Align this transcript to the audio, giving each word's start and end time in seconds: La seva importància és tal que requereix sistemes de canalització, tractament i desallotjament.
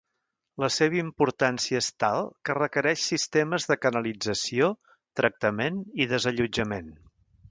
La 0.61 0.67
seva 0.75 0.95
importància 0.99 1.81
és 1.83 1.89
tal 2.03 2.29
que 2.49 2.55
requereix 2.59 3.03
sistemes 3.11 3.69
de 3.73 3.77
canalització, 3.85 4.69
tractament 5.21 5.81
i 6.05 6.09
desallotjament. 6.15 6.91